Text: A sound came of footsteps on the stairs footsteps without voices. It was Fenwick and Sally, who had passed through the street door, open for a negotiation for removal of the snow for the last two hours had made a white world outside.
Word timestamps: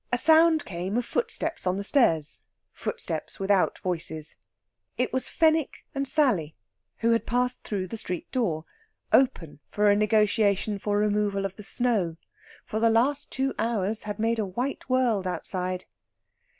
A 0.11 0.17
sound 0.17 0.65
came 0.65 0.97
of 0.97 1.05
footsteps 1.05 1.67
on 1.67 1.77
the 1.77 1.83
stairs 1.83 2.41
footsteps 2.73 3.39
without 3.39 3.77
voices. 3.77 4.35
It 4.97 5.13
was 5.13 5.29
Fenwick 5.29 5.85
and 5.93 6.07
Sally, 6.07 6.55
who 6.97 7.11
had 7.11 7.27
passed 7.27 7.61
through 7.61 7.85
the 7.85 7.97
street 7.97 8.31
door, 8.31 8.65
open 9.13 9.59
for 9.69 9.91
a 9.91 9.95
negotiation 9.95 10.79
for 10.79 10.97
removal 10.97 11.45
of 11.45 11.55
the 11.55 11.61
snow 11.61 12.17
for 12.65 12.79
the 12.79 12.89
last 12.89 13.31
two 13.31 13.53
hours 13.59 14.01
had 14.01 14.17
made 14.17 14.39
a 14.39 14.45
white 14.47 14.89
world 14.89 15.27
outside. 15.27 15.85